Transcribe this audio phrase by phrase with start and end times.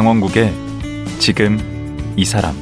[0.00, 0.50] 강원국의
[1.18, 1.58] 지금
[2.16, 2.54] 이 사람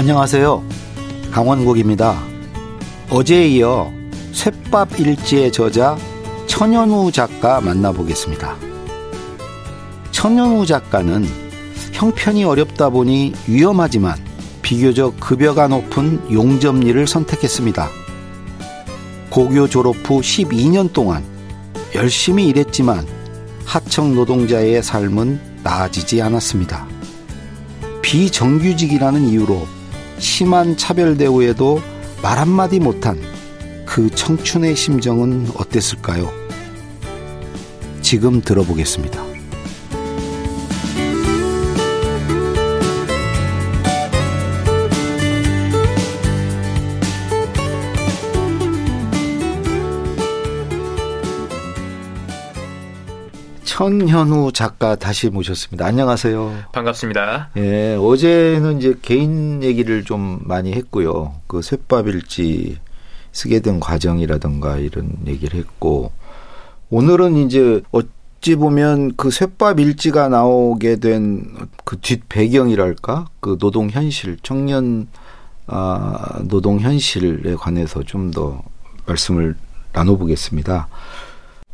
[0.00, 0.64] 안녕하세요.
[1.30, 2.20] 강원국입니다.
[3.08, 3.92] 어제에 이어
[4.32, 5.96] 쇳밥 일지의 저자
[6.48, 8.56] 천연우 작가 만나보겠습니다.
[10.10, 11.24] 천연우 작가는
[11.92, 14.16] 형편이 어렵다 보니 위험하지만
[14.62, 18.01] 비교적 급여가 높은 용접일을 선택했습니다.
[19.32, 21.24] 고교 졸업 후 12년 동안
[21.94, 23.06] 열심히 일했지만
[23.64, 26.86] 하청 노동자의 삶은 나아지지 않았습니다.
[28.02, 29.66] 비정규직이라는 이유로
[30.18, 31.80] 심한 차별 대우에도
[32.22, 33.18] 말 한마디 못한
[33.86, 36.30] 그 청춘의 심정은 어땠을까요?
[38.02, 39.21] 지금 들어보겠습니다.
[53.76, 55.86] 천현우 작가 다시 모셨습니다.
[55.86, 56.64] 안녕하세요.
[56.72, 57.48] 반갑습니다.
[57.56, 61.36] 예, 어제는 이제 개인 얘기를 좀 많이 했고요.
[61.46, 62.76] 그 쇳밥일지
[63.32, 66.12] 쓰게 된 과정이라든가 이런 얘기를 했고,
[66.90, 71.42] 오늘은 이제 어찌 보면 그 쇳밥일지가 나오게 된
[71.86, 73.28] 그 뒷 배경이랄까?
[73.40, 75.08] 그 노동 현실, 청년,
[75.66, 78.62] 아, 노동 현실에 관해서 좀 더
[79.06, 79.56] 말씀을
[79.94, 80.88] 나눠보겠습니다.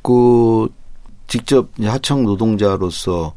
[0.02, 0.69] 그
[1.29, 3.34] 직접 하청 노동자로서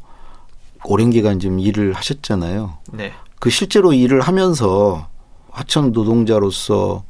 [0.84, 2.78] 오랜 기간 좀 일을 하셨잖아요.
[2.92, 3.12] 네.
[3.38, 5.08] 그 실제로 일을 하면서
[5.50, 7.04] 하청 노동자로서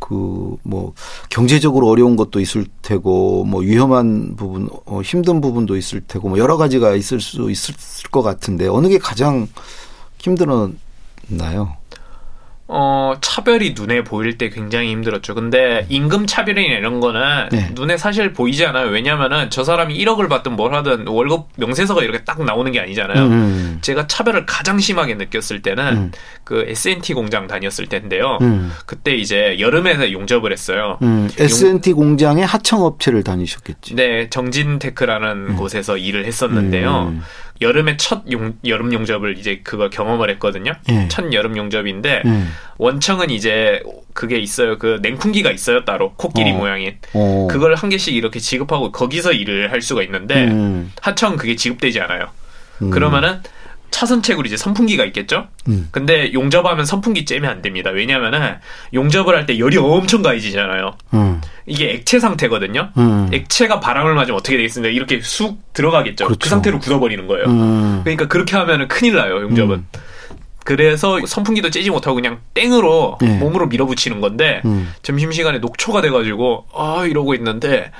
[0.00, 0.92] 그 뭐
[1.28, 6.56] 경제적으로 어려운 것도 있을 테고 뭐 위험한 부분 어 힘든 부분도 있을 테고 뭐 여러
[6.56, 7.74] 가지가 있을 수 있을
[8.10, 9.46] 것 같은데 어느 게 가장
[10.18, 11.76] 힘들었나요?
[12.76, 15.36] 어, 차별이 눈에 보일 때 굉장히 힘들었죠.
[15.36, 17.70] 근데 임금 차별이나 이런 거는 네.
[17.72, 18.88] 눈에 사실 보이지 않아요.
[18.88, 23.26] 왜냐면은 저 사람이 1억을 받든 뭘 하든 월급 명세서가 이렇게 딱 나오는 게 아니잖아요.
[23.26, 26.12] 음, 제가 차별을 가장 심하게 느꼈을 때는 음.
[26.42, 28.38] 그 S&T 공장 다녔을 때인데요.
[28.42, 28.72] 음.
[28.86, 30.98] 그때 이제 여름에 용접을 했어요.
[31.02, 33.94] 음, S&T 공장의 하청 업체를 다니셨겠지.
[33.94, 37.14] 네, 정진테크라는 곳에서 일을 했었는데요.
[37.54, 37.60] 음.
[37.60, 40.72] 여름에 첫 용, 여름 용접을 이제 그거 경험을 했거든요.
[40.90, 41.08] 예.
[41.08, 42.52] 첫 여름 용접인데 음.
[42.78, 43.82] 원청은 이제
[44.12, 44.78] 그게 있어요.
[44.78, 46.54] 그 냉풍기가 있어요 따로 코끼리 어.
[46.56, 46.98] 모양인.
[47.12, 47.48] 어.
[47.50, 50.92] 그걸 한 개씩 이렇게 지급하고 거기서 일을 할 수가 있는데 음.
[51.00, 52.26] 하청 그게 지급되지 않아요.
[52.82, 52.90] 음.
[52.90, 53.40] 그러면은
[53.94, 55.46] 차선책으로 이제 선풍기가 있겠죠.
[55.68, 55.86] 음.
[55.92, 57.90] 근데 용접하면 선풍기 쬐면 안 됩니다.
[57.90, 58.56] 왜냐면은
[58.92, 60.96] 용접을 할 때 열이 엄청 가해지잖아요.
[61.14, 61.40] 음.
[61.66, 62.90] 이게 액체 상태거든요.
[62.96, 63.28] 음.
[63.32, 64.92] 액체가 바람을 맞으면 어떻게 되겠습니까?
[64.92, 66.24] 이렇게 쑥 들어가겠죠.
[66.24, 66.48] 그 그렇죠.
[66.48, 67.44] 상태로 굳어버리는 거예요.
[67.46, 68.00] 음.
[68.02, 69.76] 그러니까 그렇게 하면은 큰일 나요, 용접은.
[69.76, 69.86] 음.
[70.64, 73.36] 그래서 선풍기도 쬐지 못하고 그냥 땡으로 네.
[73.38, 74.92] 몸으로 밀어붙이는 건데 음.
[75.02, 77.92] 점심시간에 녹초가 돼가지고 아 이러고 있는데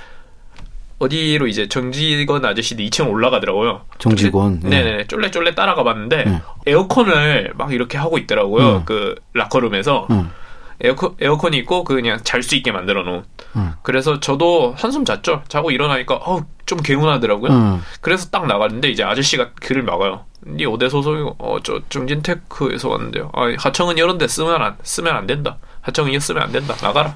[1.04, 3.82] 어디로 이제 정직원 아저씨들 2층 올라가더라고요.
[3.98, 4.60] 정직원.
[4.60, 6.42] 쫄래, 네네 쫄래쫄래 따라가 봤는데 네.
[6.66, 8.76] 에어컨을 막 이렇게 하고 있더라고요.
[8.76, 8.82] 음.
[8.84, 10.30] 그 라커룸에서 음.
[10.80, 13.24] 에어컨 에어컨이 있고 그 그냥 잘 수 있게 만들어 놓은.
[13.56, 13.72] 음.
[13.82, 15.42] 그래서 저도 한숨 잤죠.
[15.48, 17.52] 자고 일어나니까 어좀 개운하더라고요.
[17.52, 17.82] 음.
[18.00, 20.24] 그래서 딱 나갔는데 이제 아저씨가 글을 막아요.
[20.46, 23.30] 니 어디 소속이고 어저 정진테크에서 왔는데요.
[23.34, 25.58] 아 하청은 이런 데 쓰면 안 쓰면 안 된다.
[25.82, 26.74] 하청은 이거 쓰면 안 된다.
[26.82, 27.14] 나가라.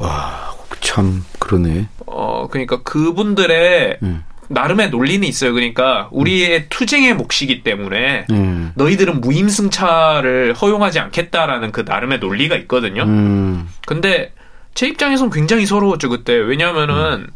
[0.00, 1.88] 와, 참 그러네.
[2.06, 4.24] 어 그러니까 그분들의 음.
[4.48, 5.52] 나름의 논리는 있어요.
[5.52, 8.72] 그러니까 우리의 투쟁의 몫이기 때문에 음.
[8.74, 13.04] 너희들은 무임승차를 허용하지 않겠다라는 그 나름의 논리가 있거든요.
[13.04, 13.68] 음.
[13.86, 14.32] 근데
[14.74, 16.34] 제 입장에선 굉장히 서러웠죠 그때.
[16.34, 17.28] 왜냐하면은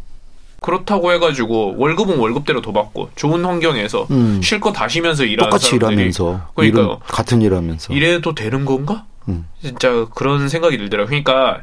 [0.61, 4.41] 그렇다고 해가지고 월급은 월급대로 더 받고 좋은 환경에서 음.
[4.43, 6.85] 실컷 다 쉬면서 일하는 똑같이 일하면서 그러니까요.
[6.85, 9.05] 일은 같은 일하면서 이래도 되는 건가?
[9.29, 9.47] 음.
[9.61, 11.07] 진짜 그런 생각이 들더라고요.
[11.09, 11.63] 그러니까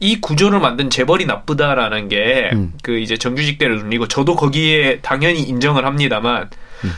[0.00, 2.72] 이 구조를 만든 재벌이 나쁘다라는 게 음.
[2.82, 6.50] 그 이제 정규직대를 눌리고 저도 거기에 당연히 인정을 합니다만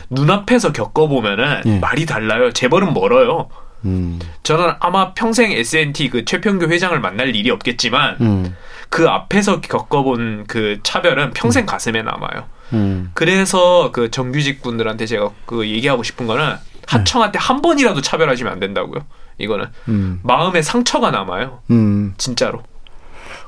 [0.09, 1.79] 눈앞에서 겪어보면은 예.
[1.79, 2.51] 말이 달라요.
[2.51, 3.49] 재벌은 멀어요.
[3.85, 4.19] 음.
[4.43, 8.55] 저는 아마 평생 S&T 그 최평규 회장을 만날 일이 없겠지만 음.
[8.89, 12.45] 그 앞에서 겪어본 그 차별은 평생 가슴에 남아요.
[12.73, 13.11] 음.
[13.13, 16.55] 그래서 그 정규직 분들한테 제가 그 얘기하고 싶은 거는
[16.87, 19.01] 하청한테 한 번이라도 차별하시면 안 된다고요.
[19.37, 20.19] 이거는 음.
[20.23, 21.61] 마음에 상처가 남아요.
[21.71, 22.13] 음.
[22.17, 22.63] 진짜로.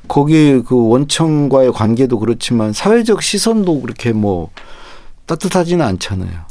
[0.07, 4.49] 거기 그 원청과의 관계도 그렇지만 사회적 시선도 그렇게 뭐
[5.25, 6.45] 따뜻하지는 않잖아요.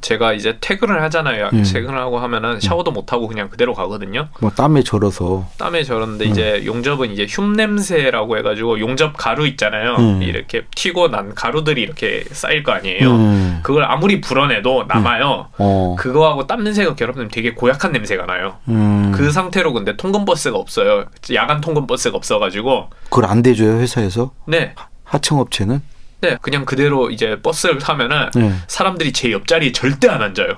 [0.00, 1.50] 제가 이제 퇴근을 하잖아요.
[1.52, 1.62] 음.
[1.62, 4.28] 퇴근하고 하면은 샤워도 못 하고 그냥 그대로 가거든요.
[4.40, 6.30] 뭐 땀에 절어서 땀에 절었는데 음.
[6.30, 9.96] 이제 용접은 이제 흉 냄새라고 해가지고 용접 가루 있잖아요.
[9.96, 10.22] 음.
[10.22, 13.10] 이렇게 튀고 난 가루들이 이렇게 쌓일 거 아니에요.
[13.10, 13.60] 음.
[13.62, 15.48] 그걸 아무리 불어내도 남아요.
[15.58, 15.96] 어.
[15.98, 18.56] 그거하고 땀 냄새가 결합되면 되게 고약한 냄새가 나요.
[18.68, 19.12] 음.
[19.14, 21.04] 그 상태로 근데 통근 버스가 없어요.
[21.34, 24.74] 야간 통근 버스가 없어가지고 그걸 안 대줘요 회사에서 네
[25.04, 25.80] 하청업체는?
[26.20, 28.54] 네, 그냥 그대로 이제 버스를 타면은 네.
[28.66, 30.48] 사람들이 제 옆자리에 절대 안 앉아요.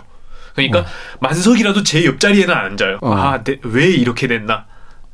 [0.55, 0.85] 그러니까
[1.21, 2.99] 만석이라도 제 옆자리에는 안 앉아요.
[3.01, 3.13] 어.
[3.15, 4.67] 아, 내- 왜 이렇게 됐나?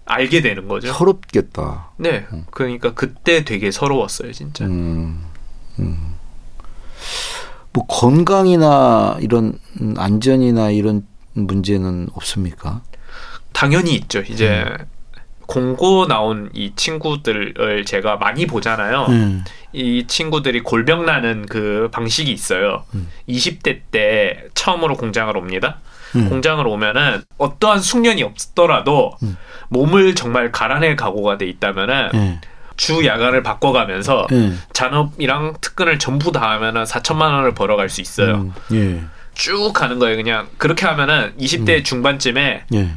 [0.06, 0.90] 알게 되는 거죠.
[0.92, 1.90] 서럽겠다.
[1.98, 4.64] 네, 그러니까 그때 되게 서러웠어요, 진짜.
[4.64, 5.22] 음,
[5.78, 6.14] 음.
[7.72, 12.80] 뭐 건강이나 이런 음, 안전이나 이런 문제는 없습니까?
[13.52, 14.20] 당연히 있죠.
[14.20, 14.86] 이제 음.
[15.48, 19.06] 공고 나온 이 친구들을 제가 많이 보잖아요.
[19.08, 19.44] 음.
[19.72, 22.84] 이 친구들이 골병 나는 그 방식이 있어요.
[22.94, 23.08] 음.
[23.30, 25.78] 20대 때 처음으로 공장을 옵니다.
[26.16, 26.28] 음.
[26.28, 29.38] 공장을 오면은 어떠한 숙련이 없더라도 음.
[29.70, 32.40] 몸을 정말 갈아낼 각오가 돼 있다면은 예.
[32.76, 34.52] 주 야간을 바꿔가면서 예.
[34.74, 38.34] 잔업이랑 특근을 전부 다 하면은 4천만 원을 벌어갈 수 있어요.
[38.36, 39.00] 음, 예.
[39.34, 40.16] 쭉 가는 거예요.
[40.16, 42.90] 그냥 그렇게 하면은 20대 중반쯤에 예.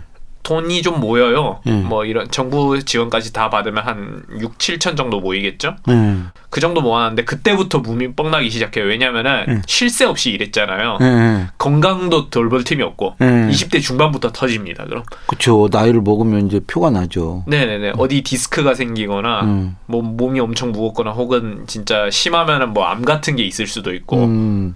[0.43, 1.59] 돈이 좀 모여요.
[1.67, 1.85] 음.
[1.87, 5.75] 뭐 이런 정부 지원까지 다 받으면 한 6, 7천 정도 모이겠죠?
[5.89, 6.15] 예.
[6.49, 8.85] 그 정도 모았는데 그때부터 몸이 뻥나기 시작해요.
[8.85, 9.61] 왜냐면은 음.
[9.65, 10.97] 쉴새 없이 일했잖아요.
[11.01, 11.47] 예.
[11.57, 13.25] 건강도 돌볼 틈이 없고 예.
[13.25, 14.85] 20대 중반부터 터집니다.
[14.85, 15.67] 그럼 그렇죠.
[15.71, 17.43] 나이를 먹으면 이제 표가 나죠.
[17.47, 19.75] 네네네 어디 디스크가 생기거나 음.
[19.85, 24.75] 뭐 몸이 엄청 무겁거나 혹은 진짜 심하면은 뭐 암 같은 게 있을 수도 있고 음.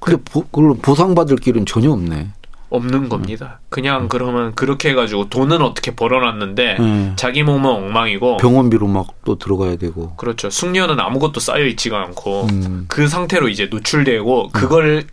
[0.00, 2.28] 근데 보, 그걸 보상받을 길은 전혀 없네.
[2.70, 3.60] 없는 겁니다.
[3.68, 7.12] 그냥 그러면 그렇게 해가지고 돈은 어떻게 벌어놨는데 예.
[7.16, 10.14] 자기 몸은 엉망이고 병원비로 막 또 들어가야 되고.
[10.16, 10.50] 그렇죠.
[10.50, 12.84] 숙련은 아무것도 쌓여 있지가 않고 음.
[12.88, 15.04] 그 상태로 이제 노출되고 그걸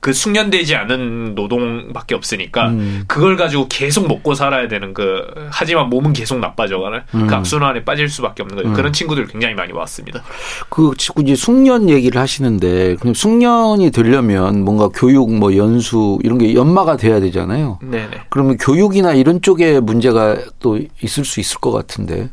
[0.00, 3.04] 그 숙련되지 않은 노동밖에 없으니까 음.
[3.06, 7.26] 그걸 가지고 계속 먹고 살아야 되는 그 하지만 몸은 계속 나빠져가는 음.
[7.26, 8.70] 그 악순환에 빠질 수밖에 없는 거예요.
[8.70, 8.74] 음.
[8.74, 10.22] 그런 친구들 굉장히 많이 왔습니다.
[10.68, 16.54] 그 자꾸 이제 숙련 얘기를 하시는데 그럼 숙련이 되려면 뭔가 교육 뭐 연수 이런 게
[16.54, 17.78] 연마가 돼야 되잖아요.
[17.82, 18.26] 네네.
[18.28, 22.30] 그러면 교육이나 이런 쪽에 문제가 또 있을 수 있을 것 같은데.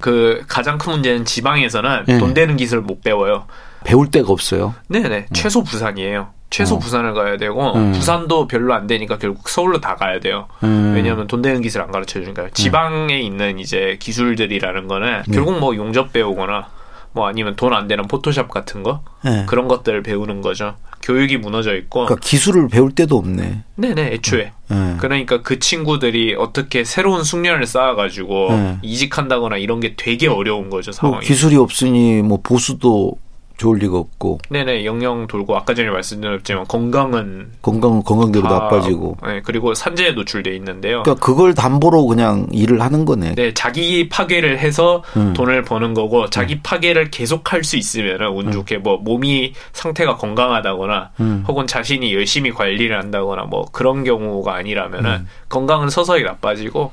[0.00, 2.18] 그 가장 큰 문제는 지방에서는 네.
[2.18, 3.44] 돈 되는 기술을 못 배워요.
[3.84, 4.74] 배울 데가 없어요.
[4.88, 5.26] 네네.
[5.32, 6.28] 최소 부산이에요.
[6.50, 6.78] 최소 어.
[6.78, 7.92] 부산을 가야 되고 음.
[7.92, 10.48] 부산도 별로 안 되니까 결국 서울로 다 가야 돼요.
[10.64, 10.92] 음.
[10.96, 12.50] 왜냐하면 돈 되는 기술 안 가르쳐 주니까요.
[12.54, 15.32] 지방에 있는 이제 기술들이라는 거는 네.
[15.32, 16.68] 결국 뭐 용접 배우거나
[17.12, 19.44] 뭐 아니면 돈 안 되는 포토샵 같은 거 네.
[19.46, 20.74] 그런 것들을 배우는 거죠.
[21.02, 23.62] 교육이 무너져 있고 그러니까 기술을 배울 데도 없네.
[23.76, 24.96] 네네 애초에 네.
[24.98, 28.78] 그러니까 그 친구들이 어떻게 새로운 숙련을 쌓아가지고 네.
[28.82, 31.26] 이직한다거나 이런 게 되게 어려운 거죠 뭐 상황이.
[31.26, 33.12] 기술이 없으니 뭐 보수도
[33.60, 39.18] 좋을 리가 없고 네네 영영 돌고 아까 전에 말씀드렸지만 건강은 건강 건강대로 다- 나빠지고.
[39.22, 41.02] 네, 그리고 산재에 노출돼 있는데요.
[41.02, 43.34] 그러니까 그걸 담보로 그냥 일을 하는 거네.
[43.34, 45.34] 네, 자기 파괴를 해서 음.
[45.34, 51.10] 돈을 버는 거고 자기 파괴를 계속 할 수 있으면 운 좋게 뭐 몸이 상태가 건강하다거나
[51.20, 51.44] 음.
[51.46, 55.28] 혹은 자신이 열심히 관리를 한다거나 뭐 그런 경우가 아니라면은 음.
[55.50, 56.92] 건강은 서서히 나빠지고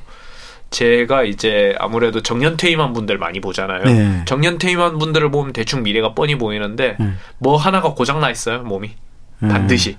[0.70, 3.84] 제가 이제 아무래도 정년 퇴임한 분들 많이 보잖아요.
[3.84, 4.24] 네.
[4.26, 7.18] 정년 퇴임한 분들을 보면 대충 미래가 뻔히 보이는데 음.
[7.38, 8.92] 뭐 하나가 고장 나 있어요 몸이
[9.40, 9.98] 반드시.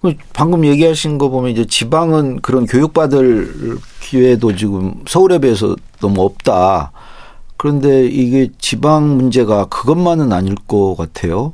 [0.00, 6.92] 그 방금 얘기하신 거 보면 이제 지방은 그런 교육받을 기회도 지금 서울에 비해서 너무 없다.
[7.56, 11.52] 그런데 이게 지방 문제가 그것만은 아닐 것 같아요.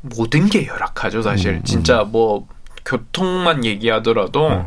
[0.00, 2.46] 모든 게 열악하죠 사실 음, 진짜 뭐
[2.84, 4.66] 교통만 얘기하더라도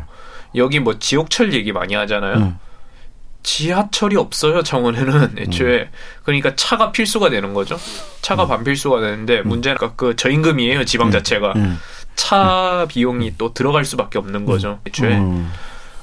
[0.54, 2.58] 여기 뭐 지옥철 얘기 많이 하잖아요 음.
[3.42, 5.90] 지하철이 없어요 정원에는 애초에
[6.22, 7.76] 그러니까 차가 필수가 되는 거죠
[8.20, 11.78] 차가 반필수가 되는데 문제는 그 저임금이에요 지방 자체가 음.
[12.14, 15.50] 차 비용이 또 들어갈 수밖에 없는 거죠 애초에 음.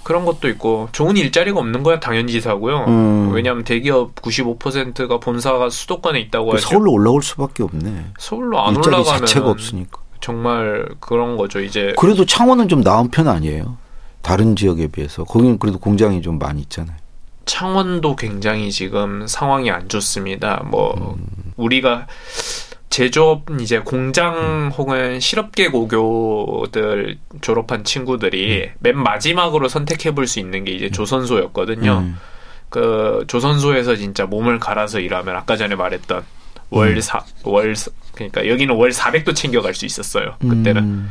[0.03, 3.31] 그런 것도 있고 좋은 일자리가 없는 거야 당연지사고요 음.
[3.31, 8.07] 왜냐하면 대기업 95%가 본사가 수도권에 있다고 그 하죠 서울로 올라올 수밖에 없네.
[8.17, 9.99] 서울로 안 일자리 올라가면 자체가 없으니까.
[10.21, 11.61] 정말 그런 거죠.
[11.61, 13.77] 이제 그래도 창원은 좀 나은 편 아니에요.
[14.29, 16.95] 다른 지역에 비해서 거기는 그래도 공장이 좀 많이 있잖아요.
[17.45, 20.62] 창원도 굉장히 지금 상황이 안 좋습니다.
[20.67, 21.25] 뭐 음.
[21.57, 22.05] 우리가
[22.91, 30.74] 제조업 이제 공장 혹은 실업계 고교들 졸업한 친구들이 맨 마지막으로 선택해 볼 수 있는 게
[30.74, 31.91] 이제 조선소였거든요.
[31.98, 32.17] 음.
[32.69, 36.24] 그 조선소에서 진짜 몸을 갈아서 일하면 아까 전에 말했던
[36.69, 37.74] 월사월
[38.13, 40.36] 그러니까 여기는 월 400도 챙겨갈 수 있었어요.
[40.39, 41.09] 그때는 음.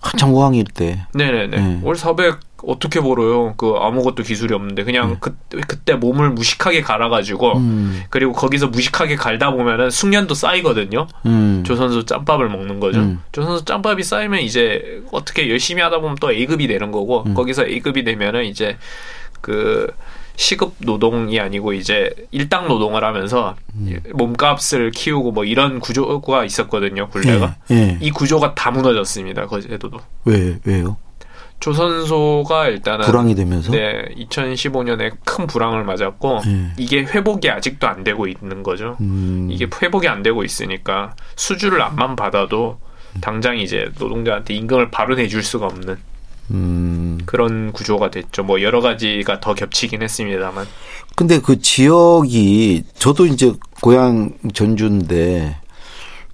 [0.00, 1.06] 한창 호황일 때.
[1.14, 1.56] 네네네.
[1.56, 1.80] 네.
[1.84, 3.54] 월 400 어떻게 벌어요?
[3.56, 5.16] 그 아무것도 기술이 없는데 그냥 네.
[5.20, 5.36] 그
[5.68, 8.02] 그때 몸을 무식하게 갈아가지고 음.
[8.10, 11.06] 그리고 거기서 무식하게 갈다 보면은 숙련도 쌓이거든요.
[11.26, 11.62] 음.
[11.64, 13.00] 조선소 짬밥을 먹는 거죠.
[13.00, 13.20] 음.
[13.30, 17.34] 조선소 짬밥이 쌓이면 이제 어떻게 열심히 하다 보면 또 A급이 되는 거고 음.
[17.34, 18.76] 거기서 A급이 되면은 이제
[19.40, 19.86] 그
[20.34, 23.98] 시급 노동이 아니고 이제 일당 노동을 하면서 음.
[24.12, 27.08] 몸값을 키우고 뭐 이런 구조가 있었거든요.
[27.08, 27.56] 굴레가.
[27.70, 27.74] 예.
[27.74, 27.98] 예.
[28.00, 29.46] 이 구조가 다 무너졌습니다.
[29.46, 29.98] 거제도도.
[30.24, 30.98] 왜 왜요?
[31.60, 36.72] 조선소가 일단은 불황이 되면서 네, 2015년에 큰 불황을 맞았고 예.
[36.76, 38.96] 이게 회복이 아직도 안 되고 있는 거죠.
[39.00, 42.78] 음, 이게 회복이 안 되고 있으니까 수주를 안만 받아도
[43.20, 45.96] 당장 이제 노동자한테 임금을 바로 내줄 수가 없는
[46.50, 47.18] 음.
[47.26, 48.44] 그런 구조가 됐죠.
[48.44, 50.66] 뭐 여러 가지가 더 겹치긴 했습니다만.
[51.16, 55.56] 근데 그 지역이 저도 이제 고향 전주인데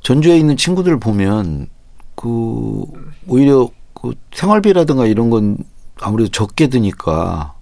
[0.02, 1.68] 전주에 있는 친구들 보면
[2.14, 2.84] 그
[3.26, 3.70] 오히려
[4.02, 5.56] 그 생활비라든가 이런 건
[6.00, 7.54] 아무래도 적게 드니까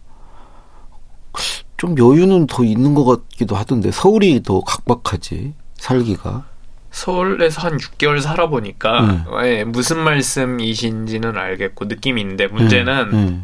[1.77, 6.45] 좀 여유는 더 있는 것 같기도 하던데 서울이 더 각박하지 살기가
[6.91, 9.59] 서울에서 한 6개월 살아보니까 네.
[9.59, 13.41] 예, 무슨 말씀이신지는 알겠고 느낌이 있는데 문제는 네, 네.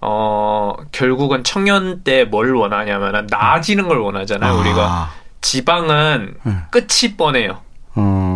[0.00, 4.52] 어 결국은 청년 때 뭘 원하냐면은 나아지는 걸 원하잖아요.
[4.52, 5.10] 아, 우리가
[5.42, 6.56] 지방은 네.
[6.70, 7.60] 끝이 뻔해요.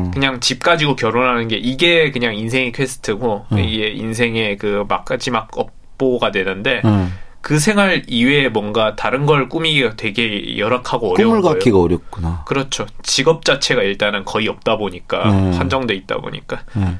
[0.06, 3.58] 어, 그냥 집 가지고 결혼하는 게 이게 그냥 인생의 퀘스트고 음.
[3.58, 7.08] 이게 인생의 그 마지막 업보가 되는데 네.
[7.40, 11.54] 그 생활 이외에 뭔가 다른 걸 꾸미기가 되게 열악하고 어려운 꿈을 거예요.
[11.54, 12.44] 갖기가 어렵구나.
[12.44, 12.86] 그렇죠.
[13.02, 15.52] 직업 자체가 일단은 거의 없다 보니까 음.
[15.52, 16.96] 한정돼 있다 보니까 네.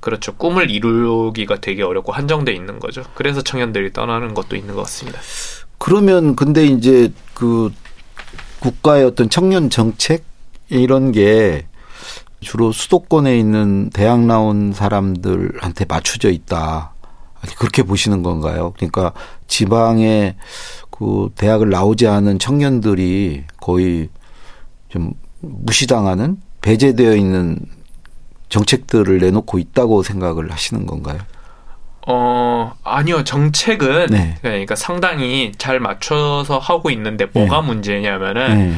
[0.00, 0.34] 그렇죠.
[0.34, 3.02] 꿈을 이루기가 되게 어렵고 한정돼 있는 거죠.
[3.14, 5.20] 그래서 청년들이 떠나는 것도 있는 것 같습니다.
[5.78, 7.72] 그러면 근데 이제 그
[8.60, 10.24] 국가의 어떤 청년 정책
[10.68, 11.66] 이런 게
[12.40, 16.94] 주로 수도권에 있는 대학 나온 사람들한테 맞춰져 있다.
[17.58, 18.72] 그렇게 보시는 건가요?
[18.76, 19.12] 그러니까
[19.46, 20.36] 지방에
[20.90, 24.08] 그 대학을 나오지 않은 청년들이 거의
[24.88, 27.58] 좀 무시당하는 배제되어 있는
[28.48, 31.18] 정책들을 내놓고 있다고 생각을 하시는 건가요?
[32.06, 33.22] 어, 아니요.
[33.22, 34.36] 정책은 네.
[34.40, 38.74] 그러니까 상당히 잘 맞춰서 하고 있는데 뭐가 문제냐면은 네.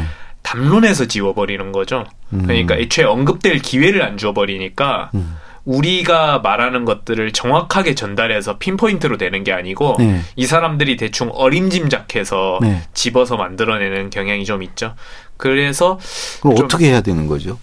[0.50, 2.04] 담론에서 지워버리는 거죠.
[2.33, 2.42] 음.
[2.42, 5.37] 그러니까 애초에 언급될 기회를 안 줘버리니까 음.
[5.64, 10.21] 우리가 말하는 것들을 정확하게 전달해서 핀포인트로 되는 게 아니고 네.
[10.35, 12.83] 이 사람들이 대충 어림짐작해서 네.
[12.95, 14.95] 집어서 만들어내는 경향이 좀 있죠.
[15.37, 15.99] 그래서
[16.40, 17.59] 그럼 좀- 어떻게 해야 되는 거죠?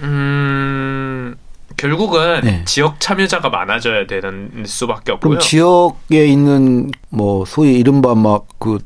[0.00, 1.36] 음
[1.76, 2.62] 결국은 네.
[2.64, 5.30] 지역 참여자가 많아져야 되는 수밖에 없고요.
[5.30, 8.78] 그럼 지역에 있는 뭐 소위 이른바 막 그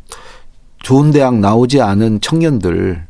[0.84, 3.06] 좋은 대학 나오지 않은 청년들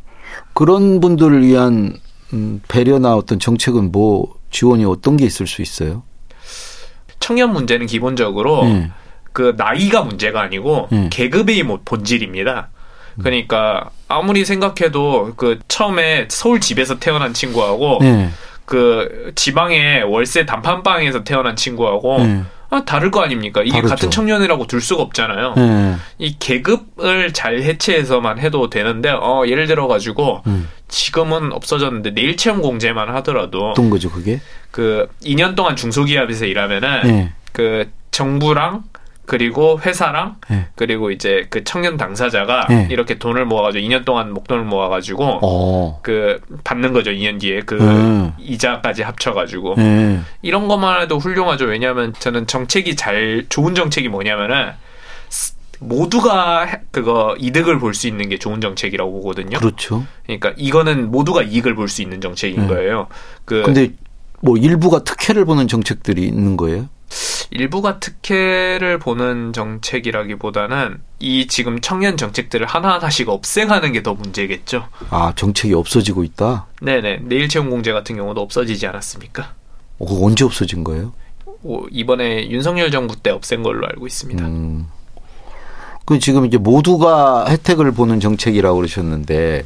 [0.54, 1.98] 그런 분들을 위한
[2.32, 6.04] 음, 배려나 어떤 정책은 뭐 지원이 어떤 게 있을 수 있어요?
[7.18, 8.90] 청년 문제는 기본적으로 네.
[9.32, 11.08] 그 나이가 문제가 아니고 네.
[11.10, 12.68] 계급의 뭐 본질입니다.
[13.20, 18.30] 그러니까 아무리 생각해도 그 처음에 서울 집에서 태어난 친구하고 네.
[18.64, 22.42] 그 지방의 월세 단판방에서 태어난 친구하고 네.
[22.70, 23.62] 아, 다를 거 아닙니까?
[23.62, 23.88] 이게 다르죠.
[23.88, 25.54] 같은 청년이라고 둘 수가 없잖아요.
[25.56, 25.96] 네.
[26.18, 30.68] 이 계급을 잘 해체해서만 해도 되는데 어 예를 들어 가지고 음.
[30.88, 34.40] 지금은 없어졌는데 내일 체험 공제만 하더라도 어떤 거죠 그게?
[34.70, 37.32] 그 2년 동안 중소기업에서 일하면은 네.
[37.52, 38.84] 그 정부랑
[39.26, 40.66] 그리고 회사랑 네.
[40.74, 42.88] 그리고 이제 그 청년 당사자가 네.
[42.90, 46.00] 이렇게 돈을 모아가지고 2년 동안 목돈을 모아가지고 어.
[46.02, 48.32] 그 받는 거죠 2년 뒤에 그 음.
[48.38, 50.20] 이자까지 합쳐가지고 네.
[50.42, 54.72] 이런 것만 해도 훌륭하죠 왜냐하면 저는 정책이 잘 좋은 정책이 뭐냐면은
[55.30, 59.58] 스- 모두가 해- 그거 이득을 볼 수 있는 게 좋은 정책이라고 보거든요.
[59.58, 60.04] 그렇죠.
[60.26, 62.66] 그러니까 이거는 모두가 이익을 볼 수 있는 정책인 네.
[62.68, 63.08] 거예요.
[63.44, 63.90] 그 근데
[64.40, 66.88] 뭐 일부가 특혜를 보는 정책들이 있는 거예요?
[67.50, 74.86] 일부가 특혜를 보는 정책이라기보다는 이 지금 청년 정책들을 하나하나씩 없애가는 게 더 문제겠죠.
[75.10, 76.66] 아 정책이 없어지고 있다.
[76.82, 77.20] 네네.
[77.24, 79.54] 내일 채용 공제 같은 경우도 없어지지 않았습니까?
[79.98, 81.14] 어, 그거 언제 없어진 거예요?
[81.62, 84.44] 오, 이번에 윤석열 정부 때 없앤 걸로 알고 있습니다.
[84.44, 84.88] 음.
[86.04, 89.64] 그 지금 이제 모두가 혜택을 보는 정책이라고 그러셨는데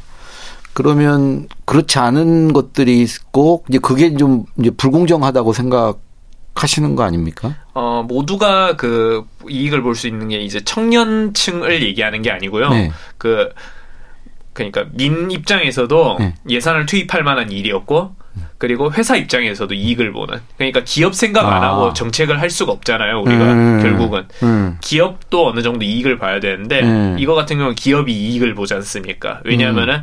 [0.72, 5.98] 그러면 그렇지 않은 것들이 있고 이제 그게 좀 이제 불공정하다고 생각
[6.62, 7.54] 하시는 거 아닙니까?
[7.74, 12.70] 어, 모두가 그 이익을 볼 수 있는 게 이제 청년층을 얘기하는 게 아니고요.
[12.70, 12.92] 네.
[13.16, 13.48] 그
[14.52, 16.34] 그러니까 민 입장에서도 네.
[16.48, 18.16] 예산을 투입할 만한 일이었고
[18.58, 21.68] 그리고 회사 입장에서도 이익을 보는 그러니까 기업 생각 안 아.
[21.72, 23.80] 하고 정책을 할 수가 없잖아요 우리가 음.
[23.82, 24.76] 결국은 음.
[24.80, 27.16] 기업도 어느 정도 이익을 봐야 되는데 음.
[27.18, 30.02] 이거 같은 경우는 기업이 이익을 보지 않습니까 왜냐하면은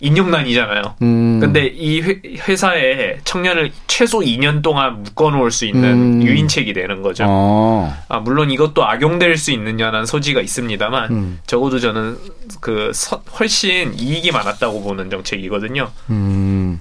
[0.00, 1.40] 인력난이잖아요 음.
[1.40, 6.22] 근데 이 회, 회사에 청년을 최소 2년 동안 묶어놓을 수 있는 음.
[6.22, 7.24] 유인책이 되는 거죠.
[7.28, 7.94] 어.
[8.08, 11.38] 아, 물론 이것도 악용될 수 있느냐는 소지가 있습니다만 음.
[11.46, 12.18] 적어도 저는
[12.60, 15.90] 그 서- 훨씬 이익이 많았다고 보는 정책이거든요.
[16.10, 16.80] 음.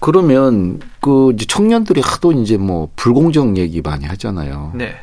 [0.00, 4.72] 그러면 그 청년들이 하도 이제 뭐 불공정 얘기 많이 하잖아요.
[4.74, 4.94] 네.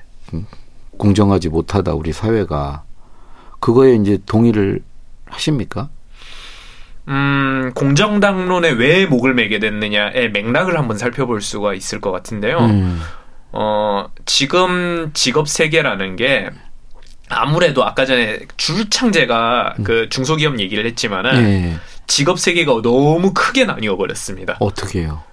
[0.97, 2.83] 공정하지 못하다 우리 사회가
[3.59, 4.81] 그거에 이제 동의를
[5.25, 5.89] 하십니까?
[7.07, 12.57] 음, 공정당론에 왜 목을 매게 됐느냐의 맥락을 한번 살펴볼 수가 있을 것 같은데요.
[12.57, 13.01] 음.
[13.51, 16.49] 어, 지금 직업 세계라는 게
[17.29, 21.73] 아무래도 아까 전에 줄창제가 그 중소기업 얘기를 했지만은 예.
[22.07, 24.57] 직업 세계가 너무 크게 나뉘어 버렸습니다.
[24.59, 25.23] 어떻게 해요?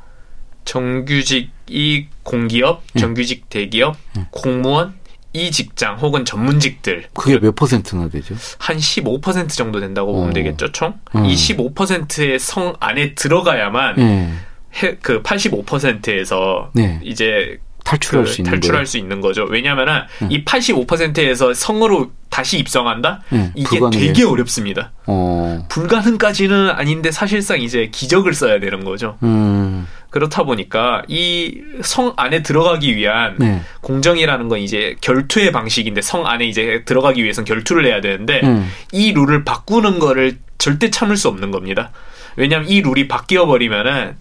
[0.64, 3.96] 정규직이 공기업, 정규직 대기업,
[4.30, 4.94] 공무원,
[5.34, 8.34] 이 직장 혹은 전문직들 그게 몇 퍼센트나 되죠?
[8.58, 10.32] 한 15% 정도 된다고 보면 어.
[10.32, 10.94] 되겠죠, 총?
[11.16, 11.24] 음.
[11.24, 14.28] 이 15%의 성 안에 들어가야만 예.
[14.82, 17.00] 해- 그 85%에서 네.
[17.02, 18.86] 이제 탈출할 그 수 있는 탈출할.
[18.86, 19.44] 수 있는 거죠.
[19.44, 23.22] 왜냐면은 이 85%에서 성으로 다시 입성한다?
[23.30, 24.12] 네, 이게 불가능해요.
[24.12, 24.92] 되게 어렵습니다.
[25.06, 25.66] 어.
[25.68, 29.18] 불가능까지는 아닌데 사실상 이제 기적을 써야 되는 거죠.
[29.24, 29.86] 음.
[30.12, 33.60] 그렇다 보니까 이 성 안에 들어가기 위한 네.
[33.80, 38.70] 공정이라는 건 이제 결투의 방식인데 성 안에 이제 들어가기 위해선 결투를 해야 되는데 음.
[38.92, 41.90] 이 룰을 바꾸는 거를 절대 참을 수 없는 겁니다.
[42.36, 44.16] 왜냐하면 이 룰이 바뀌어 버리면은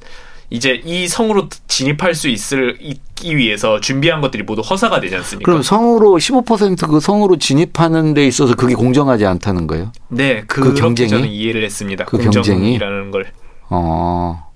[0.50, 5.50] 이제 이 성으로 진입할 수 있을 있기 위해서 준비한 것들이 모두 허사가 되지 않습니까?
[5.50, 9.92] 그럼 성으로 15%그 성으로 진입하는 데 있어서 그게 공정하지 않다는 거예요?
[10.10, 11.10] 네, 그 그렇게 경쟁이?
[11.10, 12.06] 저는 이해를 했습니다.
[12.06, 12.46] 그 경쟁이?
[12.80, 13.28] 공정이라는 걸.
[13.70, 14.51] 어.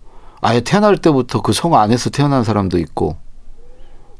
[0.45, 3.17] 아예 태어날 때부터 그 성 안에서 태어난 사람도 있고.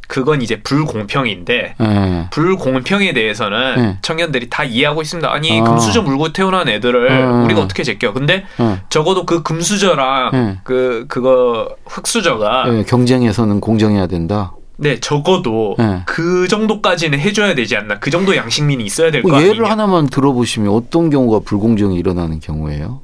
[0.08, 2.27] 그건 이제 불공평인데 예.
[2.29, 3.98] 불공평에 대해서는 네.
[4.03, 5.32] 청년들이 다 이해하고 있습니다.
[5.32, 5.63] 아니 아.
[5.63, 7.46] 금수저 물고 태어난 애들을 음.
[7.46, 8.13] 우리가 어떻게 제껴?
[8.13, 8.82] 근데 예.
[8.89, 10.60] 적어도 그 금수저랑 네.
[10.63, 14.53] 그 그거 흑수저가 예, 경쟁에서는 공정해야 된다.
[14.77, 16.01] 네 적어도 네.
[16.05, 17.98] 그 정도까지는 해줘야 되지 않나?
[18.00, 19.53] 그 정도 양식민이 있어야 될거 뭐 아니냐?
[19.53, 23.01] 예를 하나만 들어보시면 어떤 경우가 불공정이 일어나는 경우예요?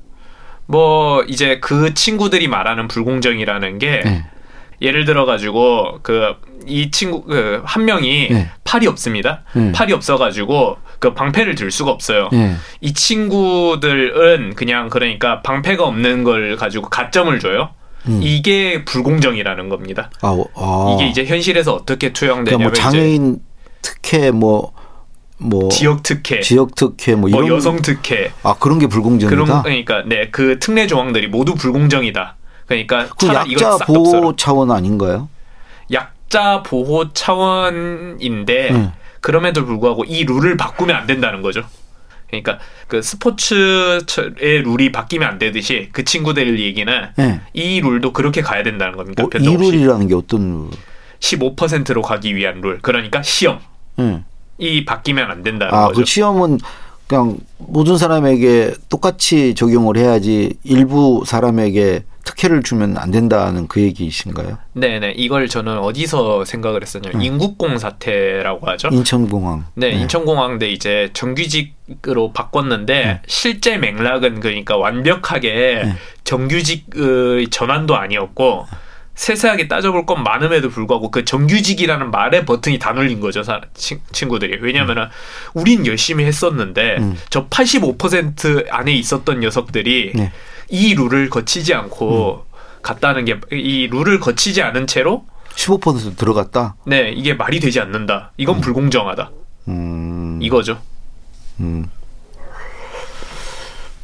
[0.72, 4.26] 뭐 이제 그 친구들이 말하는 불공정이라는 게 네.
[4.82, 6.36] 예를 들어 가지고 그
[6.68, 8.50] 이 친구 그 한 명이 네.
[8.64, 9.44] 팔이 없습니다.
[9.54, 9.72] 네.
[9.72, 12.30] 팔이 없어 가지고 그 방패를 들 수가 없어요.
[12.34, 12.56] 예.
[12.80, 17.70] 이 친구들은 그냥 그러니까 방패가 없는 걸 가지고 가점을 줘요.
[18.08, 18.20] 음.
[18.22, 20.10] 이게 불공정이라는 겁니다.
[20.22, 20.96] 아, 어, 아.
[20.96, 23.38] 이게 이제 현실에서 어떻게 투영되냐면 그러니까 뭐 장애인
[23.82, 24.74] 특혜 뭐,
[25.42, 25.70] 뭐.
[25.70, 27.56] 지역 특혜, 지역 특혜 뭐 뭐 이런.
[27.58, 29.30] 여성 특혜 아, 그런 게 불공정이다?
[29.30, 32.36] 그런 그러니까 네 그 특례 조항들이 모두 불공정이다.
[32.68, 33.78] 그러니까 그 약자.
[33.86, 35.28] 보호 차원 아닌가요?
[35.92, 38.92] 약자 보호 차원인데 네.
[39.20, 41.64] 그럼에도 불구하고 이 룰을 바꾸면 안 된다는 거죠.
[42.28, 47.42] 그러니까 그 스포츠의 룰이 바뀌면 안 되듯이 그 친구들 얘기는 예.
[47.54, 49.24] 이 룰도 그렇게 가야 된다는 겁니다.
[49.24, 50.70] 어, 변동 없이 이룰이라는 게 어떤 룰?
[51.20, 52.80] 15%로 가기 위한 룰.
[52.82, 53.60] 그러니까 시험.
[54.00, 54.24] 예.
[54.62, 56.00] 이 바뀌면 안 된다는 아, 거죠.
[56.00, 56.60] 그 시험은
[57.08, 64.60] 그냥 모든 사람에게 똑같이 적용을 해야지 일부 사람에게 특혜를 주면 안 된다는 그 얘기이신가요?
[64.74, 65.12] 네 네.
[65.18, 67.22] 이걸 저는 어디서 생각을 했었냐면 음.
[67.24, 68.90] 인국공 사태라고 하죠.
[68.92, 69.66] 인천공항.
[69.74, 73.22] 네, 인천공항대 이제 정규직으로 바꿨는데 네.
[73.26, 75.96] 실제 맥락은 그러니까 완벽하게 네.
[76.24, 78.68] 정규직의 전환도 아니었고
[79.16, 84.60] 세세하게 따져볼 건 많음에도 불구하고 그 정규직이라는 말의 버튼이 다 눌린 거죠, 사, 친, 친구들이.
[84.62, 85.08] 왜냐면은
[85.54, 87.18] 우린 열심히 했었는데 음.
[87.30, 90.32] 저85% 안에 있었던 녀석들이 네.
[90.70, 92.58] 이 룰을 거치지 않고 음.
[92.82, 96.76] 갔다는 게 이 룰을 거치지 않은 채로 15% 들어갔다.
[96.86, 98.32] 네, 이게 말이 되지 않는다.
[98.38, 99.32] 이건 불공정하다.
[99.68, 100.40] 음.
[100.42, 100.82] 이거죠.
[101.60, 101.86] 음.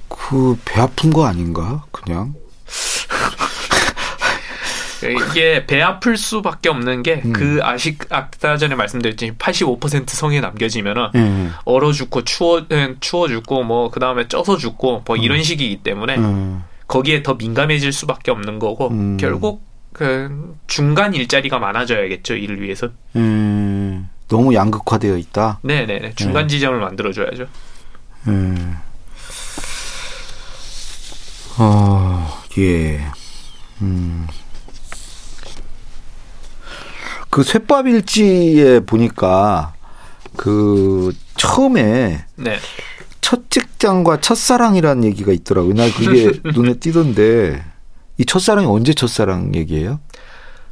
[0.10, 1.86] 그 배 아픈 거 아닌가?
[1.91, 2.34] 그냥.
[5.04, 7.34] 이게 배 아플 수밖에 없는 게 음.
[7.34, 11.50] 그 아시 아까 전에 말씀드렸지만 85% 성에 남겨지면은 예.
[11.66, 16.18] 얼어 죽고 추워 에, 추워 죽고 뭐 그 다음에 쪄서 죽고 뭐 이런 식이기 때문에
[16.18, 16.64] 음.
[16.88, 19.18] 거기에 더 민감해질 수밖에 없는 거고 음.
[19.18, 19.62] 결국
[19.94, 24.10] 그 중간 일자리가 많아져야겠죠 이를 위해서 음.
[24.28, 25.60] 너무 양극화되어 있다.
[25.64, 27.48] 네네네 중간 지점을 만들어줘야죠
[28.28, 28.76] 음.
[31.58, 33.04] 어, 예.
[33.82, 34.28] 음.
[37.30, 39.74] 그 쇠밥 일지에 보니까
[40.36, 42.58] 그 처음에 네
[43.28, 45.74] 첫 직장과 첫사랑이라는 얘기가 있더라고요.
[45.74, 47.62] 나 그게 눈에 띄던데
[48.18, 50.00] 이 첫사랑이 언제 첫사랑 얘기예요?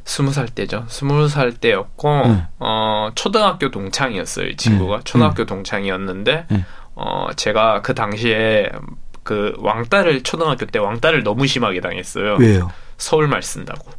[0.06, 0.86] 스무 살 때죠.
[0.88, 2.46] 스무 살 때였고 네.
[2.58, 4.46] 어 초등학교 동창이었어요.
[4.46, 5.02] 이 친구가 네.
[5.04, 6.64] 초등학교 동창이었는데 네.
[6.94, 8.70] 어 제가 그 당시에
[9.22, 12.36] 그 왕따를 초등학교 때 왕따를 너무 심하게 당했어요.
[12.40, 12.70] 왜요?
[12.96, 13.90] 서울말 쓴다고.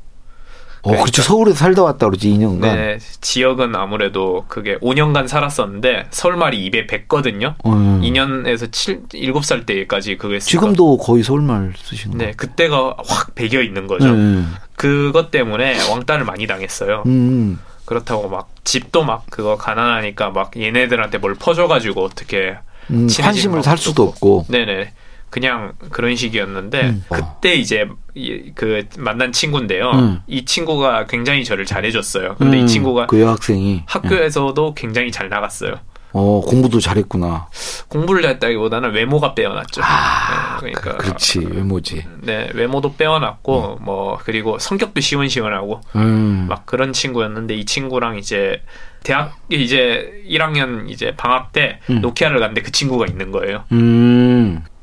[0.84, 1.22] 어, 그렇죠.
[1.22, 2.62] 서울에 살다 왔다 그러지 2년간.
[2.62, 7.56] 네, 지역은 아무래도 그게 5년간 살았었는데 서울말이 입에 뱄거든요.
[7.64, 10.40] 어, 2년에서 7, 7살 때까지 했으니까.
[10.40, 12.34] 지금도 거의 서울말 쓰시는 네, 거예요.
[12.38, 14.12] 그때가 확 배겨 있는 거죠.
[14.12, 14.44] 네.
[14.76, 17.04] 그것 때문에 왕따를 많이 당했어요.
[17.06, 17.60] 음.
[17.86, 22.58] 그렇다고 막 집도 막 그거 가난하니까 막 얘네들한테 뭘 퍼줘가지고 어떻게
[22.90, 24.46] 음, 환심을 살 수도 없고.
[24.50, 24.92] 네네
[25.30, 27.04] 그냥 그런 식이었는데 음.
[27.10, 29.92] 그때 이제 이- 그 만난 친구인데요.
[29.92, 30.20] 음.
[30.28, 32.36] 이 친구가 굉장히 저를 잘해줬어요.
[32.38, 33.84] 근데 음, 이 친구가 그 여학생이 예.
[33.86, 35.76] 학교에서도 굉장히 잘 나갔어요.
[36.14, 37.48] 어 공부도 잘했구나.
[37.90, 39.82] 공부를 잘했다기보다는 외모가 빼어났죠.
[39.84, 42.06] 아, 네, 그러니까 그, 렇지 외모지.
[42.22, 46.46] 네 외모도 빼어났고 뭐 그리고 성격도 시원시원하고 음.
[46.50, 48.64] 막 그런 친구였는데 이 친구랑 이제
[49.04, 52.00] 대학 이제 1학년 이제 방학 때 음.
[52.02, 53.66] 노키아를 갔는데 그 친구가 있는 거예요.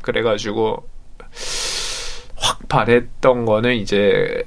[0.05, 0.13] 음.
[0.13, 0.89] 그래가지고
[2.37, 4.45] 확 바랬던 거는 이제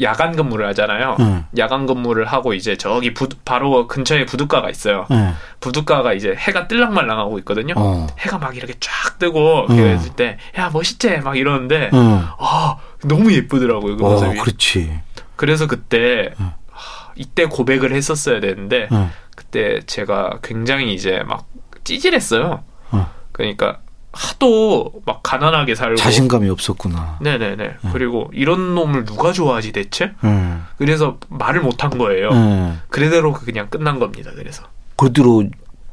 [0.00, 1.16] 야간 근무를 하잖아요.
[1.18, 1.44] 음.
[1.58, 5.06] 야간 근무를 하고 이제 저기 부, 바로 근처에 부둣가가 있어요.
[5.10, 5.32] 예.
[5.58, 7.74] 부둣가가 이제 해가 뜰랑말랑하고 있거든요.
[7.76, 8.06] 어.
[8.20, 9.76] 해가 막 이렇게 쫙 뜨고 음.
[9.76, 12.28] 그랬을 때 야 멋있지 막 이러는데 어.
[12.38, 14.38] 아 너무 예쁘더라고요 그 어, 모습이.
[14.38, 15.00] 그렇지.
[15.34, 16.52] 그래서 그때 음.
[16.70, 19.10] 하, 이때 고백을 했었어야 되는데 어.
[19.34, 21.48] 그때 제가 굉장히 이제 막
[21.82, 22.62] 찌질했어요.
[22.92, 23.10] 어.
[23.32, 23.80] 그러니까
[24.18, 27.18] 하도 막 가난하게 살고 자신감이 없었구나.
[27.20, 27.76] 네네네.
[27.92, 30.12] 그리고 이런 놈을 누가 좋아하지 대체?
[30.24, 30.66] 음.
[30.76, 32.30] 그래서 말을 못 한 거예요.
[32.32, 32.72] 예.
[32.88, 34.32] 그대로 그냥 끝난 겁니다.
[34.34, 34.64] 그래서
[34.96, 35.44] 그 뒤로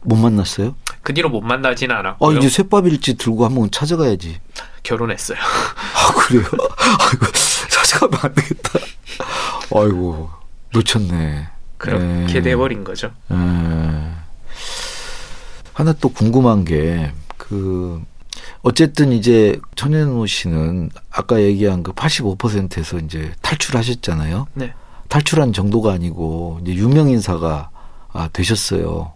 [0.02, 0.76] 못 만났어요?
[1.04, 2.40] 그 뒤로 못 만나진 아 않았고요.
[2.40, 4.40] 이제 쇠밥일지 들고 한번 찾아가야지.
[4.82, 5.38] 결혼했어요.
[5.38, 6.44] 아 그래요?
[7.00, 7.26] 아이고
[7.70, 8.80] 찾아가면 안 되겠다.
[9.76, 10.30] 아이고
[10.74, 11.48] 놓쳤네.
[11.78, 12.42] 그렇게 예.
[12.42, 13.12] 돼버린 거죠.
[13.32, 13.36] 예.
[15.74, 18.02] 하나 또 궁금한 게 그
[18.66, 24.48] 어쨌든 이제 천현우 씨는 아까 얘기한 그 85%에서 이제 탈출하셨잖아요.
[24.56, 24.74] 네.
[25.08, 27.70] 탈출한 정도가 아니고 이제 유명 인사가
[28.12, 29.14] 아, 되셨어요.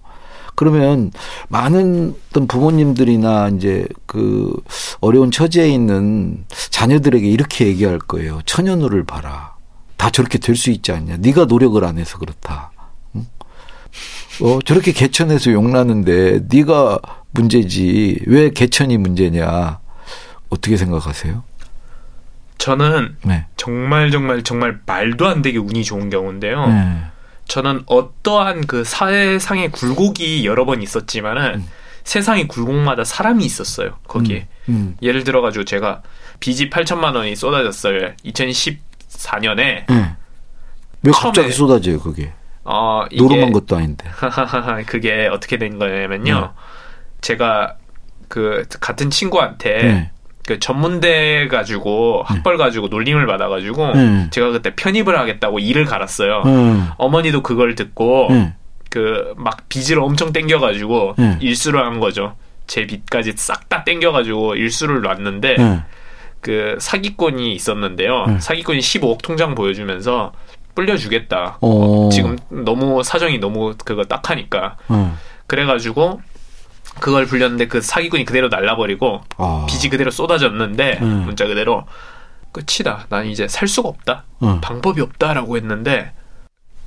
[0.54, 1.12] 그러면
[1.48, 4.54] 많은 어떤 부모님들이나 이제 그
[5.02, 8.42] 어려운 처지에 있는 자녀들에게 이렇게 얘기할 거예요.
[8.46, 9.56] 천연우를 봐라.
[9.98, 11.18] 다 저렇게 될 수 있지 않냐.
[11.18, 12.72] 네가 노력을 안 해서 그렇다.
[13.16, 13.26] 응?
[14.42, 17.00] 어, 저렇게 개천에서 용나는데 네가
[17.32, 18.24] 문제지.
[18.28, 19.80] 왜 개천이 문제냐.
[20.50, 21.44] 어떻게 생각하세요?
[22.58, 23.46] 저는 네.
[23.56, 26.68] 정말 정말 정말 말도 안 되게 운이 좋은 경우인데요.
[26.68, 27.02] 네.
[27.48, 31.68] 저는 어떠한 그 사회상의 굴곡이 여러 번 있었지만은 음.
[32.04, 33.98] 세상의 굴곡마다 사람이 있었어요.
[34.08, 34.48] 거기에.
[34.68, 34.98] 음.
[35.02, 36.02] 예를 들어가지고 제가
[36.40, 38.14] 빚이 8천만 원이 쏟아졌어요.
[38.26, 40.16] 2014년에 네.
[41.04, 42.34] 왜 갑자기 쏟아져요, 그게?
[42.66, 44.06] 어 노름한 것도 아닌데.
[44.86, 46.40] 그게 어떻게 된 거냐면요.
[46.42, 46.48] 네.
[47.22, 47.76] 제가
[48.28, 50.12] 그 같은 친구한테 네.
[50.48, 54.28] 그 전문대 가지고 학벌 가지고 놀림을 받아가지고 네.
[54.32, 56.44] 제가 그때 편입을 하겠다고 일을 갈았어요.
[56.44, 56.82] 네.
[56.98, 58.54] 어머니도 그걸 듣고 네.
[58.90, 61.38] 그막 빚을 엄청 땡겨가지고 네.
[61.40, 62.36] 일수를 한 거죠.
[62.66, 65.84] 제 빚까지 싹 다 땡겨가지고 일수를 놨는데 네.
[66.42, 68.26] 그 사기꾼이 있었는데요.
[68.26, 68.40] 네.
[68.40, 70.32] 사기꾼이 15억 통장 보여주면서
[70.74, 71.58] 불려주겠다.
[71.62, 72.10] 어.
[72.12, 75.12] 지금 너무 사정이 너무 그거 딱하니까 네.
[75.46, 76.22] 그래가지고
[77.00, 79.66] 그걸 불렸는데 그 사기꾼이 그대로 날라버리고 아.
[79.68, 81.24] 빚이 그대로 쏟아졌는데 음.
[81.26, 81.86] 문자 그대로
[82.52, 83.06] 끝이다.
[83.10, 84.24] 난 이제 살 수가 없다.
[84.44, 84.60] 음.
[84.62, 86.12] 방법이 없다라고 했는데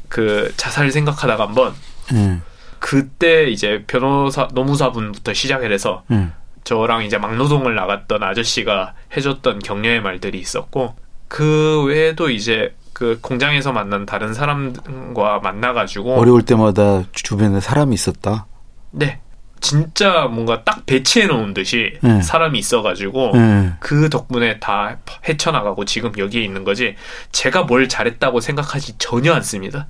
[0.09, 1.75] 그 자살 생각하다가 한번
[2.13, 2.39] 네.
[2.79, 6.29] 그때 이제 변호사 노무사분부터 시작을 해서 네.
[6.65, 10.95] 저랑 이제 막노동을 나갔던 아저씨가 해줬던 격려의 말들이 있었고
[11.29, 18.47] 그 외에도 이제 그 공장에서 만난 다른 사람과 만나가지고 어려울 때마다 주변에 사람이 있었다.
[18.91, 19.21] 네
[19.63, 22.21] 진짜 뭔가 딱 배치해 놓은 듯이 네.
[22.21, 23.73] 사람이 있어가지고 네.
[23.81, 26.97] 그 덕분에 다 헤쳐나가고 지금 여기에 있는 거지
[27.31, 29.87] 제가 뭘 잘했다고 생각하지 전혀 않습니다.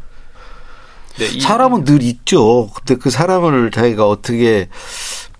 [1.19, 2.69] 네, 이- 사람은 늘 있죠.
[2.75, 4.69] 근데 그 사람을 자기가 어떻게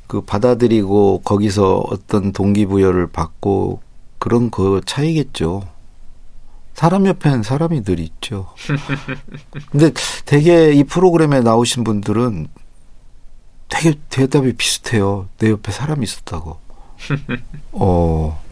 [0.07, 3.81] 그 받아들이고 거기서 어떤 동기부여를 받고
[4.19, 5.63] 그런 그 차이겠죠.
[6.75, 8.49] 사람 옆에는 사람이 늘 있죠.
[9.71, 9.93] 근데
[10.25, 12.47] 되게 이 프로그램에 나오신 분들은
[13.73, 15.29] 되게 대답이 비슷해요.
[15.39, 16.59] 내 옆에 사람이 있었다고.
[17.73, 18.43] 어,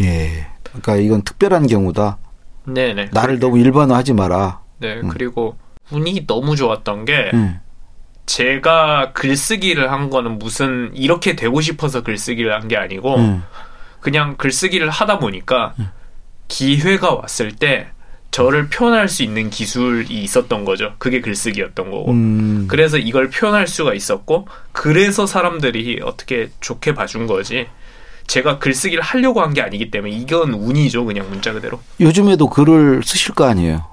[0.00, 0.46] 예.
[0.62, 2.16] 그러니까 이건 특별한 경우다.
[2.64, 4.60] 네네 나를 너무 일반화하지 마라.
[4.78, 5.08] 네 음.
[5.08, 5.56] 그리고
[5.90, 7.60] 운이 너무 좋았던 게 예.
[8.24, 13.40] 제가 글쓰기를 한 거는 무슨 이렇게 되고 싶어서 글쓰기를 한 게 아니고 예.
[14.00, 15.74] 그냥 글쓰기를 하다 보니까
[16.48, 17.88] 기회가 왔을 때
[18.32, 20.94] 저를 표현할 수 있는 기술이 있었던 거죠.
[20.98, 22.10] 그게 글쓰기였던 거고.
[22.12, 22.64] 음.
[22.66, 27.66] 그래서 이걸 표현할 수가 있었고 그래서 사람들이 어떻게 좋게 봐준 거지.
[28.26, 31.04] 제가 글쓰기를 하려고 한 게 아니기 때문에 이건 운이죠.
[31.04, 31.78] 그냥 문자 그대로.
[32.00, 33.84] 요즘에도 글을 쓰실 거 아니에요.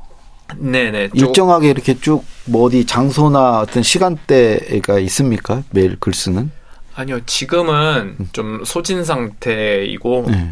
[0.57, 1.09] 네네.
[1.09, 5.61] 좀- 일정하게 이렇게 쭉 뭐 어디 장소나 어떤 시간대가 있습니까?
[5.71, 6.49] 매일 글 쓰는?
[6.95, 7.19] 아니요.
[7.25, 10.51] 지금은 좀 소진 상태이고 네.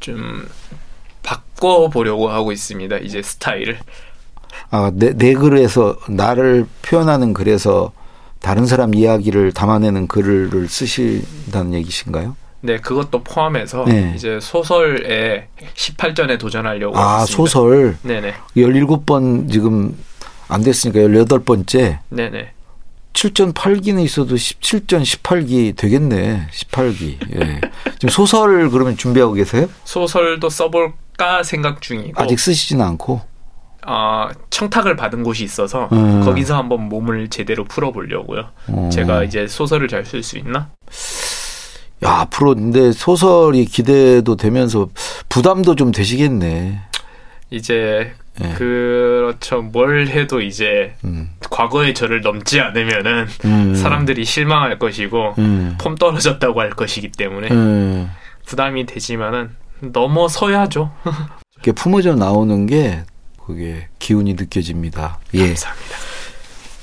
[0.00, 0.48] 좀
[1.58, 2.98] 바꿔보려고 하고 있습니다.
[2.98, 3.78] 이제 스타일을.
[4.70, 7.92] 아, 내, 내 글에서 나를 표현하는 글에서
[8.40, 12.36] 다른 사람 이야기를 담아내는 글을 쓰신다는 얘기신가요?
[12.60, 14.12] 네, 그것도 포함해서 네.
[14.16, 17.36] 이제 소설에 18전에 도전하려고 아, 했습니다.
[17.36, 18.34] 소설 네 네.
[18.56, 19.96] 17번 지금
[20.48, 21.98] 안 됐으니까 18번째.
[22.08, 22.52] 네 네.
[23.12, 26.48] 7전 8기는 있어도 17전 18기 되겠네.
[26.52, 27.40] 18기.
[27.40, 27.60] 예.
[27.94, 29.68] 지금 소설을 그러면 준비하고 계세요?
[29.84, 33.20] 소설도 써볼 까 생각 중이고 아직 쓰시지는 않고.
[33.86, 36.22] 어, 청탁을 받은 곳이 있어서 음.
[36.24, 38.44] 거기서 한번 몸을 제대로 풀어보려고요.
[38.68, 38.88] 어.
[38.92, 40.68] 제가 이제 소설을 잘 쓸 수 있나?
[42.04, 44.88] 야, 앞으로 근데 소설이 기대도 되면서
[45.28, 46.80] 부담도 좀 되시겠네.
[47.50, 48.12] 이제
[48.44, 48.48] 예.
[48.50, 49.62] 그렇죠.
[49.62, 51.30] 뭘 해도 이제 음.
[51.50, 53.74] 과거의 저를 넘지 않으면은 음.
[53.74, 55.76] 사람들이 실망할 것이고 음.
[55.80, 58.08] 폼 떨어졌다고 할 것이기 때문에 음.
[58.46, 60.90] 부담이 되지만은 넘어서야죠.
[61.56, 63.02] 이렇게 품어져 나오는 게
[63.44, 65.18] 그게 기운이 느껴집니다.
[65.34, 65.48] 예.
[65.48, 65.96] 감사합니다.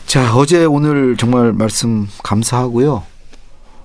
[0.06, 3.04] 자, 어제 오늘 정말 말씀 감사하고요.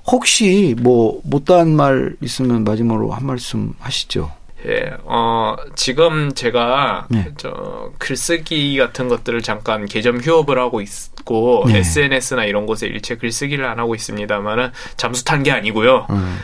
[0.06, 4.32] 혹시 뭐 못다한 말 있으면 마지막으로 한 말씀 하시죠.
[4.66, 7.32] 예, 어, 지금 제가, 네.
[7.38, 11.78] 저, 글쓰기 같은 것들을 잠깐 개점 휴업을 하고 있고, 네.
[11.78, 16.06] SNS나 이런 곳에 일체 글쓰기를 안 하고 있습니다만은, 잠수 탄 게 아니고요.
[16.10, 16.38] 음.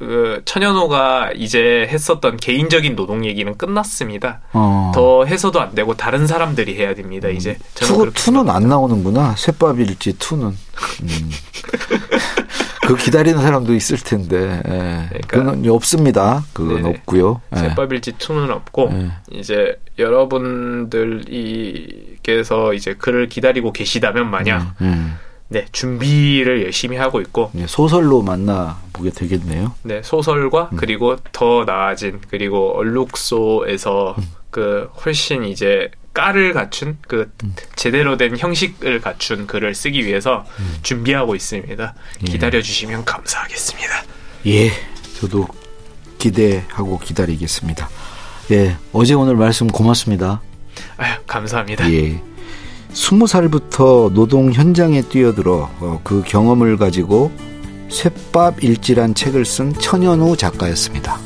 [0.00, 4.40] 그, 천현우가 이제 했었던 개인적인 노동 얘기는 끝났습니다.
[4.54, 4.92] 어.
[4.94, 7.58] 더 해서도 안 되고, 다른 사람들이 해야 됩니다, 이제.
[7.74, 9.34] 저는 two, two는 안 나오는구나.
[9.36, 10.46] 쇳밥일지 two는.
[10.46, 11.30] 음.
[12.88, 14.62] 그 기다리는 사람도 있을 텐데.
[14.66, 15.10] 예.
[15.28, 16.44] 그러니까- 그건 없습니다.
[16.54, 16.88] 그건 네네.
[16.88, 17.42] 없고요.
[17.54, 17.58] 예.
[17.60, 19.10] 셋밥일지 투는 없고, 예.
[19.38, 25.14] 이제 여러분들이께서 이제 글을 기다리고 계시다면 마냥, 음.
[25.50, 29.74] 네, 준비를 열심히 하고 있고, 예, 소설로 만나 보게 되겠네요.
[29.82, 30.76] 네, 소설과 음.
[30.76, 34.24] 그리고 더 나아진 그리고 얼룩소에서 음.
[34.50, 37.54] 그 훨씬 이제 깔을 갖춘 그 음.
[37.74, 40.78] 제대로 된 형식을 갖춘 글을 쓰기 위해서 음.
[40.82, 41.94] 준비하고 있습니다.
[42.24, 44.04] 기다려 주시면 감사하겠습니다.
[44.46, 44.70] 예,
[45.20, 45.48] 저도
[46.18, 47.88] 기대하고 기다리겠습니다.
[48.52, 50.40] 예, 어제 오늘 말씀 고맙습니다.
[50.96, 51.90] 아유, 감사합니다.
[51.92, 52.29] 예.
[52.92, 57.30] 스무 살부터 노동 현장에 뛰어들어 어, 그 경험을 가지고
[57.88, 61.18] 셋밥 일지란 책을 쓴 천연우 작가였습니다.